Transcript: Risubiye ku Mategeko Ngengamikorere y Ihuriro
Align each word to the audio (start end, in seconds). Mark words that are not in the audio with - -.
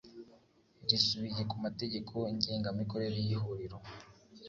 Risubiye 0.89 1.41
ku 1.49 1.55
Mategeko 1.65 2.13
Ngengamikorere 2.35 3.17
y 3.27 3.31
Ihuriro 3.35 3.77